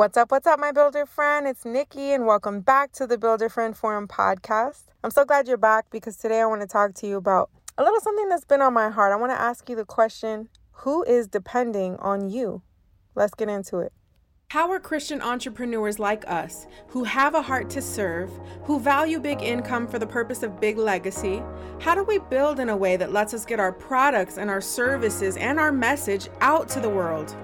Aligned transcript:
What's 0.00 0.16
up? 0.16 0.30
What's 0.30 0.46
up, 0.46 0.58
my 0.58 0.72
builder 0.72 1.04
friend? 1.04 1.46
It's 1.46 1.66
Nikki, 1.66 2.12
and 2.12 2.24
welcome 2.24 2.62
back 2.62 2.90
to 2.92 3.06
the 3.06 3.18
Builder 3.18 3.50
Friend 3.50 3.76
Forum 3.76 4.08
podcast. 4.08 4.84
I'm 5.04 5.10
so 5.10 5.26
glad 5.26 5.46
you're 5.46 5.58
back 5.58 5.90
because 5.90 6.16
today 6.16 6.40
I 6.40 6.46
want 6.46 6.62
to 6.62 6.66
talk 6.66 6.94
to 6.94 7.06
you 7.06 7.18
about 7.18 7.50
a 7.76 7.84
little 7.84 8.00
something 8.00 8.30
that's 8.30 8.46
been 8.46 8.62
on 8.62 8.72
my 8.72 8.88
heart. 8.88 9.12
I 9.12 9.16
want 9.16 9.30
to 9.32 9.38
ask 9.38 9.68
you 9.68 9.76
the 9.76 9.84
question 9.84 10.48
Who 10.70 11.02
is 11.02 11.28
depending 11.28 11.96
on 11.96 12.30
you? 12.30 12.62
Let's 13.14 13.34
get 13.34 13.50
into 13.50 13.80
it. 13.80 13.92
How 14.48 14.70
are 14.70 14.80
Christian 14.80 15.20
entrepreneurs 15.20 15.98
like 15.98 16.26
us, 16.26 16.66
who 16.88 17.04
have 17.04 17.34
a 17.34 17.42
heart 17.42 17.68
to 17.68 17.82
serve, 17.82 18.30
who 18.64 18.80
value 18.80 19.20
big 19.20 19.42
income 19.42 19.86
for 19.86 19.98
the 19.98 20.06
purpose 20.06 20.42
of 20.42 20.62
big 20.62 20.78
legacy, 20.78 21.42
how 21.78 21.94
do 21.94 22.04
we 22.04 22.20
build 22.30 22.58
in 22.58 22.70
a 22.70 22.76
way 22.76 22.96
that 22.96 23.12
lets 23.12 23.34
us 23.34 23.44
get 23.44 23.60
our 23.60 23.70
products 23.70 24.38
and 24.38 24.48
our 24.48 24.62
services 24.62 25.36
and 25.36 25.60
our 25.60 25.70
message 25.70 26.30
out 26.40 26.70
to 26.70 26.80
the 26.80 26.88
world? 26.88 27.36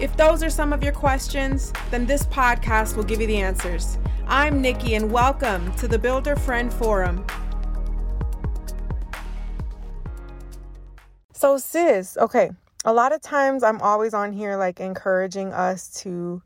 If 0.00 0.16
those 0.16 0.42
are 0.42 0.50
some 0.50 0.72
of 0.72 0.82
your 0.82 0.92
questions, 0.92 1.72
then 1.92 2.04
this 2.04 2.24
podcast 2.26 2.96
will 2.96 3.04
give 3.04 3.20
you 3.20 3.28
the 3.28 3.36
answers. 3.36 3.96
I'm 4.26 4.60
Nikki, 4.60 4.96
and 4.96 5.12
welcome 5.12 5.72
to 5.76 5.86
the 5.86 6.00
Builder 6.00 6.34
Friend 6.34 6.74
Forum. 6.74 7.24
So, 11.32 11.58
sis, 11.58 12.16
okay, 12.16 12.50
a 12.84 12.92
lot 12.92 13.12
of 13.12 13.22
times 13.22 13.62
I'm 13.62 13.80
always 13.82 14.14
on 14.14 14.32
here 14.32 14.56
like 14.56 14.80
encouraging 14.80 15.52
us 15.52 15.88
to, 16.02 16.42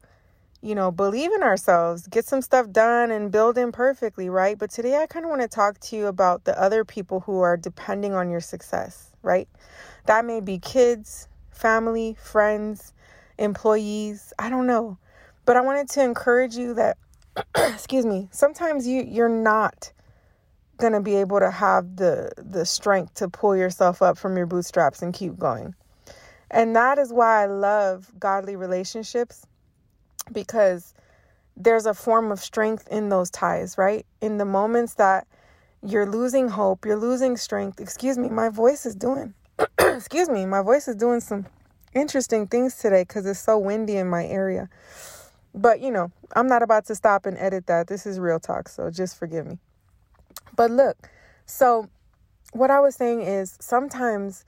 you 0.61 0.75
know, 0.75 0.91
believe 0.91 1.33
in 1.33 1.43
ourselves, 1.43 2.07
get 2.07 2.27
some 2.27 2.43
stuff 2.43 2.71
done 2.71 3.11
and 3.11 3.33
build 3.33 3.57
in 3.57 3.73
perfectly, 3.73 4.29
right? 4.29 4.59
But 4.59 4.71
today 4.71 4.97
I 4.97 5.07
kind 5.07 5.25
of 5.25 5.31
want 5.31 5.41
to 5.41 5.49
talk 5.49 5.81
to 5.81 5.97
you 5.97 6.09
about 6.09 6.45
the 6.45 6.61
other 6.61 6.85
people 6.85 7.21
who 7.21 7.41
are 7.41 7.57
depending 7.57 8.13
on 8.13 8.29
your 8.29 8.41
success, 8.43 9.11
right? 9.23 9.49
That 10.05 10.27
may 10.27 10.41
be 10.41 10.59
kids, 10.59 11.29
family, 11.51 12.15
friends, 12.23 12.93
employees, 13.39 14.33
I 14.39 14.51
don't 14.51 14.67
know. 14.67 14.99
But 15.45 15.57
I 15.57 15.61
wanted 15.61 15.89
to 15.91 16.03
encourage 16.03 16.57
you 16.57 16.75
that 16.75 16.99
excuse 17.57 18.05
me, 18.05 18.29
sometimes 18.31 18.87
you 18.87 19.03
you're 19.03 19.29
not 19.29 19.93
going 20.79 20.93
to 20.93 21.01
be 21.01 21.17
able 21.17 21.41
to 21.41 21.51
have 21.51 21.97
the 21.97 22.31
the 22.37 22.65
strength 22.65 23.15
to 23.15 23.29
pull 23.29 23.57
yourself 23.57 24.03
up 24.03 24.19
from 24.19 24.37
your 24.37 24.47
bootstraps 24.47 25.03
and 25.03 25.15
keep 25.15 25.39
going. 25.39 25.75
And 26.51 26.75
that 26.77 26.99
is 26.99 27.13
why 27.13 27.43
I 27.43 27.47
love 27.47 28.11
godly 28.19 28.57
relationships 28.57 29.47
because 30.33 30.95
there's 31.57 31.87
a 31.87 31.95
form 31.95 32.31
of 32.31 32.41
strength 32.41 32.89
in 32.89 33.09
those 33.09 33.31
ties, 33.31 33.77
right? 33.77 34.07
In 34.21 34.39
the 34.39 34.45
moments 34.45 34.95
that 34.95 35.27
you're 35.83 36.07
losing 36.07 36.49
hope, 36.49 36.85
you're 36.85 36.97
losing 36.97 37.37
strength. 37.37 37.81
Excuse 37.81 38.17
me, 38.17 38.29
my 38.29 38.49
voice 38.49 38.87
is 38.87 38.95
doing, 38.95 39.35
excuse 39.79 40.29
me, 40.29 40.47
my 40.47 40.63
voice 40.63 40.89
is 40.89 40.97
doing 40.97 41.21
some 41.21 41.47
interesting 41.95 42.47
things 42.47 42.77
today 42.77 43.03
because 43.03 43.27
it's 43.27 43.41
so 43.41 43.59
windy 43.59 43.97
in 43.97 44.09
my 44.09 44.25
area. 44.25 44.69
But, 45.55 45.81
you 45.81 45.91
know, 45.91 46.13
I'm 46.35 46.47
not 46.47 46.63
about 46.63 46.87
to 46.87 46.95
stop 46.95 47.27
and 47.27 47.37
edit 47.39 47.67
that. 47.67 47.87
This 47.89 48.07
is 48.07 48.21
real 48.21 48.39
talk, 48.39 48.69
so 48.69 48.91
just 48.91 49.19
forgive 49.19 49.47
me. 49.47 49.59
But 50.55 50.71
look, 50.71 51.09
so 51.47 51.89
what 52.53 52.71
I 52.71 52.81
was 52.81 52.95
saying 52.95 53.23
is 53.23 53.57
sometimes 53.61 54.45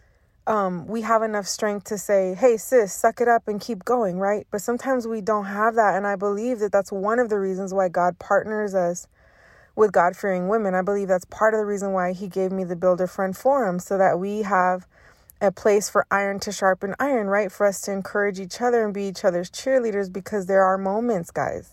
um, 0.46 0.86
we 0.86 1.02
have 1.02 1.22
enough 1.22 1.46
strength 1.46 1.84
to 1.84 1.98
say, 1.98 2.34
hey, 2.34 2.56
sis, 2.56 2.92
suck 2.92 3.20
it 3.20 3.28
up 3.28 3.46
and 3.46 3.60
keep 3.60 3.84
going, 3.84 4.18
right? 4.18 4.46
But 4.50 4.62
sometimes 4.62 5.06
we 5.06 5.20
don't 5.20 5.46
have 5.46 5.74
that. 5.76 5.96
And 5.96 6.06
I 6.06 6.16
believe 6.16 6.58
that 6.60 6.72
that's 6.72 6.90
one 6.90 7.18
of 7.18 7.28
the 7.28 7.38
reasons 7.38 7.72
why 7.72 7.88
God 7.88 8.18
partners 8.18 8.74
us 8.74 9.06
with 9.76 9.92
God 9.92 10.16
fearing 10.16 10.48
women. 10.48 10.74
I 10.74 10.82
believe 10.82 11.08
that's 11.08 11.24
part 11.26 11.54
of 11.54 11.58
the 11.58 11.66
reason 11.66 11.92
why 11.92 12.12
He 12.12 12.26
gave 12.28 12.52
me 12.52 12.64
the 12.64 12.76
Builder 12.76 13.06
Friend 13.06 13.36
Forum 13.36 13.78
so 13.78 13.96
that 13.98 14.18
we 14.18 14.42
have 14.42 14.86
a 15.40 15.50
place 15.50 15.88
for 15.88 16.06
iron 16.10 16.38
to 16.40 16.52
sharpen 16.52 16.94
iron, 17.00 17.28
right? 17.28 17.50
For 17.50 17.66
us 17.66 17.80
to 17.82 17.92
encourage 17.92 18.38
each 18.38 18.60
other 18.60 18.84
and 18.84 18.92
be 18.92 19.04
each 19.04 19.24
other's 19.24 19.50
cheerleaders 19.50 20.12
because 20.12 20.46
there 20.46 20.62
are 20.62 20.76
moments, 20.76 21.30
guys. 21.30 21.70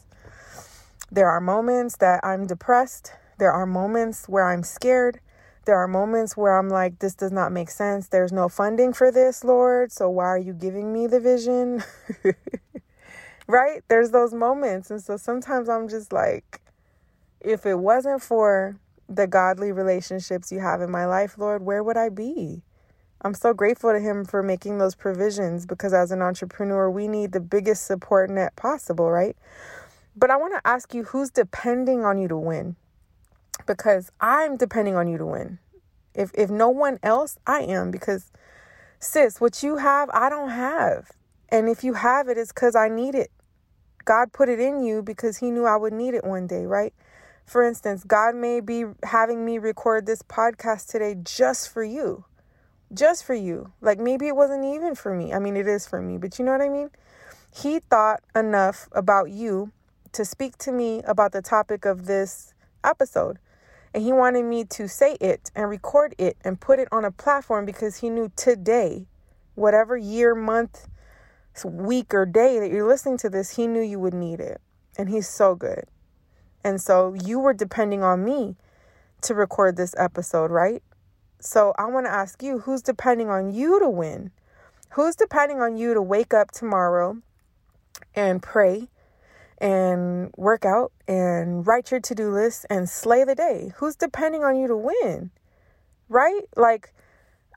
There 1.12 1.30
are 1.30 1.42
moments 1.42 1.98
that 1.98 2.22
I'm 2.24 2.48
depressed. 2.48 3.14
There 3.38 3.52
are 3.52 3.66
moments 3.66 4.28
where 4.28 4.48
I'm 4.48 4.64
scared. 4.64 5.20
There 5.66 5.78
are 5.78 5.88
moments 5.88 6.38
where 6.38 6.58
I'm 6.58 6.70
like, 6.70 7.00
this 7.00 7.14
does 7.14 7.32
not 7.32 7.52
make 7.52 7.70
sense. 7.70 8.08
There's 8.08 8.32
no 8.32 8.48
funding 8.48 8.94
for 8.94 9.12
this, 9.12 9.44
Lord. 9.44 9.92
So 9.92 10.10
why 10.10 10.26
are 10.26 10.38
you 10.38 10.54
giving 10.54 10.94
me 10.94 11.08
the 11.08 11.20
vision? 11.20 11.84
right? 13.48 13.84
There's 13.90 14.12
those 14.12 14.34
moments. 14.34 14.92
And 14.92 15.02
so 15.02 15.18
sometimes 15.18 15.68
I'm 15.68 15.90
just 15.90 16.14
like, 16.14 16.62
if 17.42 17.66
it 17.66 17.80
wasn't 17.80 18.22
for 18.22 18.80
the 19.10 19.28
godly 19.28 19.72
relationships 19.72 20.52
you 20.52 20.60
have 20.60 20.82
in 20.82 20.92
my 20.92 21.06
life, 21.06 21.38
Lord, 21.38 21.64
where 21.64 21.84
would 21.84 21.98
I 21.98 22.10
be? 22.10 22.64
I'm 23.22 23.34
so 23.34 23.54
grateful 23.54 23.92
to 23.92 24.00
Him 24.00 24.26
for 24.26 24.44
making 24.44 24.78
those 24.78 24.96
provisions 24.96 25.66
because 25.66 25.94
as 25.94 26.12
an 26.12 26.22
entrepreneur, 26.22 26.90
we 26.90 27.08
need 27.08 27.32
the 27.32 27.40
biggest 27.40 27.86
support 27.86 28.30
net 28.30 28.56
possible, 28.56 29.10
right? 29.10 29.36
But 30.16 30.32
I 30.32 30.38
want 30.38 30.54
to 30.56 30.68
ask 30.68 30.94
you 30.94 31.04
who's 31.06 31.30
depending 31.30 32.04
on 32.04 32.18
you 32.18 32.28
to 32.28 32.38
win? 32.38 32.76
because 33.66 34.12
I'm 34.20 34.58
depending 34.58 34.96
on 34.96 35.08
you 35.08 35.18
to 35.18 35.26
win. 35.26 35.60
If 36.14 36.32
if 36.34 36.50
no 36.50 36.70
one 36.70 37.00
else, 37.04 37.38
I 37.46 37.62
am 37.62 37.92
because 37.92 38.32
sis, 39.00 39.40
what 39.40 39.64
you 39.64 39.78
have, 39.78 40.10
I 40.12 40.30
don't 40.30 40.50
have. 40.50 41.12
And 41.50 41.70
if 41.70 41.84
you 41.84 41.94
have 41.94 42.28
it, 42.28 42.38
it's 42.38 42.52
because 42.52 42.76
I 42.76 42.90
need 42.90 43.16
it. 43.16 43.32
God 44.06 44.34
put 44.34 44.50
it 44.50 44.60
in 44.60 44.84
you 44.84 45.02
because 45.02 45.38
He 45.38 45.52
knew 45.52 45.66
I 45.66 45.76
would 45.76 45.94
need 45.94 46.14
it 46.14 46.24
one 46.24 46.48
day, 46.48 46.66
right? 46.66 46.94
For 47.46 47.64
instance, 47.64 48.04
God 48.04 48.36
may 48.36 48.60
be 48.60 48.84
having 49.04 49.46
me 49.46 49.58
record 49.58 50.06
this 50.06 50.22
podcast 50.22 50.88
today 50.88 51.16
just 51.24 51.70
for 51.72 51.84
you. 51.84 52.26
Just 52.94 53.26
for 53.26 53.34
you. 53.34 53.74
Like 53.82 54.00
maybe 54.00 54.28
it 54.28 54.36
wasn't 54.36 54.66
even 54.66 54.96
for 54.96 55.14
me. 55.14 55.34
I 55.34 55.40
mean, 55.40 55.58
it 55.58 55.68
is 55.68 55.88
for 55.88 56.02
me, 56.02 56.18
but 56.18 56.40
you 56.40 56.46
know 56.46 56.52
what 56.52 56.62
I 56.62 56.70
mean? 56.70 56.90
He 57.54 57.80
thought 57.80 58.22
enough 58.36 58.88
about 58.92 59.32
you 59.32 59.72
to 60.14 60.26
speak 60.26 60.58
to 60.60 60.72
me 60.72 61.02
about 61.04 61.32
the 61.32 61.42
topic 61.42 61.86
of 61.86 62.06
this 62.06 62.54
episode. 62.84 63.40
And 63.94 64.04
he 64.04 64.14
wanted 64.14 64.46
me 64.46 64.64
to 64.66 64.88
say 64.88 65.18
it 65.20 65.52
and 65.56 65.70
record 65.70 66.14
it 66.18 66.38
and 66.44 66.60
put 66.60 66.80
it 66.80 66.88
on 66.92 67.06
a 67.06 67.12
platform 67.12 67.66
because 67.66 67.98
he 67.98 68.10
knew 68.10 68.32
today, 68.36 69.08
whatever 69.56 69.98
year, 69.98 70.36
month, 70.36 70.88
week, 71.66 72.14
or 72.14 72.26
day 72.26 72.60
that 72.60 72.70
you're 72.70 72.88
listening 72.88 73.18
to 73.18 73.30
this, 73.30 73.56
he 73.56 73.66
knew 73.68 73.82
you 73.82 74.00
would 74.00 74.14
need 74.14 74.40
it. 74.40 74.62
And 74.98 75.10
he's 75.10 75.28
so 75.28 75.56
good. 75.56 75.86
And 76.64 76.82
so 76.82 77.14
you 77.14 77.40
were 77.40 77.54
depending 77.54 78.04
on 78.04 78.24
me 78.24 78.56
to 79.22 79.34
record 79.34 79.78
this 79.78 79.96
episode, 79.98 80.52
right? 80.52 80.84
So 81.40 81.74
I 81.78 81.86
want 81.86 82.06
to 82.08 82.12
ask 82.12 82.42
you 82.42 82.60
who's 82.60 82.82
depending 82.82 83.30
on 83.30 83.54
you 83.54 83.80
to 83.80 83.90
win? 83.90 84.32
Who's 84.92 85.16
depending 85.16 85.62
on 85.62 85.78
you 85.78 85.94
to 85.94 86.02
wake 86.02 86.34
up 86.34 86.52
tomorrow 86.52 87.18
and 88.16 88.42
pray 88.42 88.90
and 89.60 90.32
work 90.38 90.66
out 90.66 90.92
and 91.08 91.66
write 91.66 91.92
your 91.92 92.00
to 92.00 92.16
do 92.16 92.32
list 92.32 92.66
and 92.70 92.90
slay 92.90 93.24
the 93.24 93.36
day. 93.36 93.72
Who's 93.78 93.96
depending 93.96 94.44
on 94.44 94.58
you 94.58 94.68
to 94.68 94.78
win? 94.78 95.32
Right? 96.10 96.44
Like, 96.56 96.94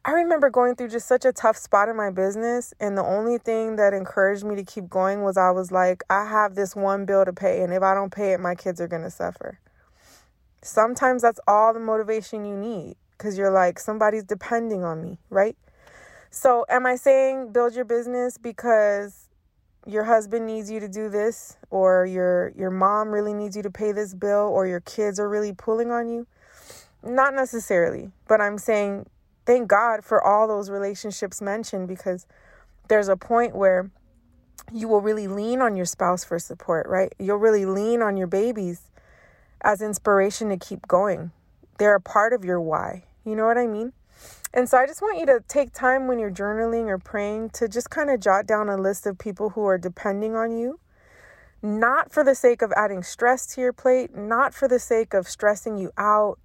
I 0.05 0.13
remember 0.13 0.49
going 0.49 0.77
through 0.77 0.89
just 0.89 1.07
such 1.07 1.27
a 1.27 1.33
tough 1.33 1.59
spot 1.59 1.89
in 1.89 1.97
my 1.97 2.11
business. 2.11 2.73
And 2.81 2.97
the 2.97 3.05
only 3.05 3.39
thing 3.39 3.77
that 3.77 3.93
encouraged 3.93 4.45
me 4.45 4.57
to 4.57 4.65
keep 4.65 4.89
going 4.89 5.23
was 5.23 5.37
I 5.37 5.51
was 5.51 5.71
like, 5.71 6.03
I 6.09 6.27
have 6.27 6.55
this 6.55 6.75
one 6.75 7.05
bill 7.05 7.25
to 7.25 7.33
pay. 7.33 7.63
And 7.63 7.73
if 7.73 7.83
I 7.83 7.95
don't 7.95 8.13
pay 8.13 8.33
it, 8.33 8.41
my 8.41 8.55
kids 8.55 8.81
are 8.81 8.89
going 8.89 9.03
to 9.03 9.11
suffer. 9.11 9.59
Sometimes 10.63 11.23
that's 11.23 11.41
all 11.47 11.75
the 11.75 11.81
motivation 11.81 12.45
you 12.45 12.57
need 12.57 12.97
because 13.21 13.37
you're 13.37 13.51
like, 13.51 13.79
somebody's 13.79 14.25
depending 14.25 14.83
on 14.83 15.03
me, 15.03 15.19
right? 15.29 15.55
So, 16.31 16.65
am 16.71 16.87
I 16.87 16.97
saying 16.97 17.53
build 17.53 17.75
your 17.75 17.85
business 17.85 18.39
because 18.39 19.29
your 19.87 20.05
husband 20.05 20.47
needs 20.47 20.71
you 20.71 20.81
to 20.81 20.89
do 20.89 21.11
this 21.11 21.59
or 21.69 22.07
your 22.07 22.53
your 22.57 22.71
mom 22.71 23.11
really 23.11 23.35
needs 23.35 23.57
you 23.57 23.63
to 23.63 23.71
pay 23.71 23.93
this 23.93 24.15
bill 24.15 24.49
or 24.51 24.67
your 24.67 24.81
kids 24.81 25.21
are 25.21 25.29
really 25.29 25.53
pulling 25.53 25.91
on 25.91 26.09
you? 26.09 26.27
Not 27.03 27.35
necessarily 27.35 28.11
but 28.29 28.43
i'm 28.43 28.59
saying 28.59 29.07
thank 29.47 29.69
god 29.69 30.05
for 30.05 30.23
all 30.23 30.47
those 30.47 30.69
relationships 30.69 31.41
mentioned 31.41 31.89
because 31.89 32.27
there's 32.89 33.09
a 33.09 33.17
point 33.17 33.57
where 33.57 33.91
you 34.71 34.87
will 34.87 35.01
really 35.01 35.27
lean 35.27 35.63
on 35.63 35.77
your 35.77 35.87
spouse 35.87 36.25
for 36.25 36.39
support 36.39 36.87
right? 36.87 37.15
You'll 37.19 37.39
really 37.39 37.65
lean 37.65 38.03
on 38.03 38.19
your 38.19 38.27
babies 38.27 38.83
as 39.63 39.81
inspiration 39.81 40.51
to 40.51 40.59
keep 40.59 40.87
going. 40.87 41.33
They're 41.79 41.97
a 41.97 42.01
part 42.01 42.35
of 42.35 42.45
your 42.45 42.61
why 42.61 43.05
you 43.25 43.35
know 43.35 43.47
what 43.47 43.59
i 43.59 43.67
mean 43.67 43.93
and 44.53 44.69
so 44.69 44.79
I 44.79 44.87
just 44.87 45.01
want 45.01 45.19
you 45.19 45.27
to 45.27 45.45
take 45.47 45.73
time 45.73 46.09
when 46.09 46.19
you're 46.19 46.31
journaling 46.31 46.87
or 46.87 46.99
praying 46.99 47.51
to 47.51 47.69
just 47.69 47.89
kind 47.89 48.11
of 48.11 48.19
jot 48.19 48.47
down 48.47 48.69
a 48.69 48.77
list 48.77 49.07
of 49.07 49.19
people 49.19 49.51
who 49.51 49.65
are 49.67 49.79
depending 49.79 50.35
on 50.35 50.57
you, 50.57 50.81
not 51.63 52.13
for 52.13 52.25
the 52.25 52.35
sake 52.35 52.61
of 52.61 52.73
adding 52.77 53.05
stress 53.05 53.47
to 53.55 53.61
your 53.61 53.73
plate, 53.73 54.17
not 54.17 54.53
for 54.53 54.67
the 54.67 54.81
sake 54.81 55.15
of 55.15 55.29
stressing 55.29 55.79
you 55.79 55.93
out, 55.97 56.41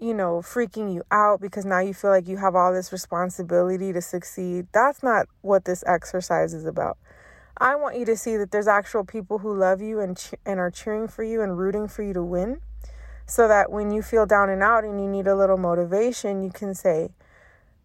you 0.00 0.14
know, 0.14 0.38
freaking 0.38 0.92
you 0.92 1.02
out 1.10 1.40
because 1.40 1.66
now 1.66 1.80
you 1.80 1.92
feel 1.92 2.10
like 2.10 2.26
you 2.26 2.38
have 2.38 2.54
all 2.54 2.72
this 2.72 2.92
responsibility 2.92 3.92
to 3.92 4.00
succeed. 4.00 4.66
That's 4.72 5.02
not 5.02 5.26
what 5.42 5.66
this 5.66 5.84
exercise 5.86 6.54
is 6.54 6.64
about. 6.64 6.96
I 7.58 7.76
want 7.76 7.98
you 7.98 8.06
to 8.06 8.16
see 8.16 8.38
that 8.38 8.52
there's 8.52 8.66
actual 8.66 9.04
people 9.04 9.38
who 9.38 9.54
love 9.54 9.82
you 9.82 10.00
and 10.00 10.18
and 10.46 10.58
are 10.58 10.70
cheering 10.70 11.08
for 11.08 11.22
you 11.22 11.42
and 11.42 11.58
rooting 11.58 11.88
for 11.88 12.02
you 12.02 12.14
to 12.14 12.22
win 12.22 12.60
so 13.26 13.48
that 13.48 13.70
when 13.70 13.90
you 13.90 14.02
feel 14.02 14.26
down 14.26 14.50
and 14.50 14.62
out 14.62 14.84
and 14.84 15.00
you 15.00 15.08
need 15.08 15.26
a 15.26 15.36
little 15.36 15.56
motivation, 15.56 16.42
you 16.42 16.50
can 16.50 16.74
say, 16.74 17.10